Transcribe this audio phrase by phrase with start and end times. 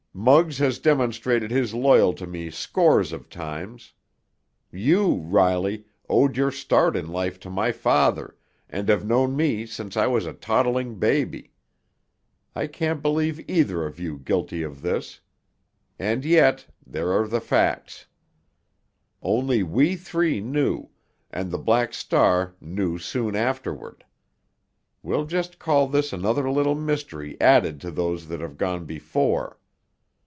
[0.13, 3.93] Muggs has demonstrated his loyalty to me scores of times.
[4.69, 8.35] You, Riley, owed your start in life to my father,
[8.69, 11.53] and have known me since I was a toddling baby.
[12.53, 15.21] I can't believe either of you guilty of this.
[15.97, 18.05] And yet—there are the facts.
[19.23, 24.03] Only we three knew—and the Black Star knew soon afterward.
[25.01, 29.57] We'll just call this another little mystery added to those that have gone before.